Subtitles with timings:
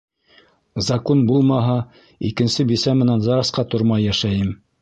[0.85, 1.75] Закун булмаһа,
[2.31, 4.53] икенсе бисә менән ЗАГС-ҡа тормай йәшәйем.